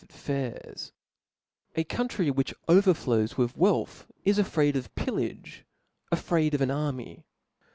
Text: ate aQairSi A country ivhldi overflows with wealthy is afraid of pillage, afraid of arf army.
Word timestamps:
ate 0.03 0.09
aQairSi 0.09 0.91
A 1.75 1.83
country 1.83 2.31
ivhldi 2.31 2.55
overflows 2.67 3.37
with 3.37 3.55
wealthy 3.55 4.05
is 4.25 4.39
afraid 4.39 4.75
of 4.75 4.95
pillage, 4.95 5.63
afraid 6.11 6.55
of 6.55 6.61
arf 6.61 6.71
army. 6.71 7.23